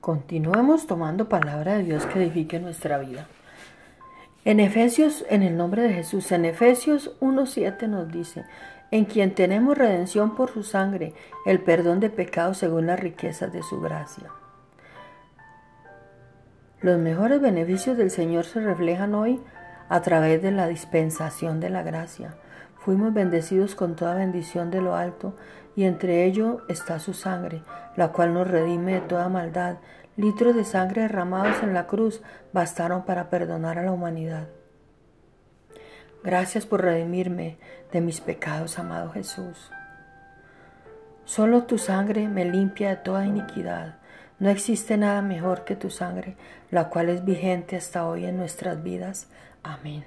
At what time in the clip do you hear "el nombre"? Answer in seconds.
5.42-5.82